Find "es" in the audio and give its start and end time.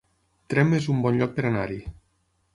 0.77-0.87